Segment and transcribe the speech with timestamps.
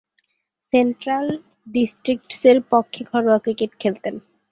[0.73, 1.27] Central
[1.67, 4.15] ডিস্ট্রিক্টসের পক্ষে ঘরোয়া ক্রিকেট খেলতেন।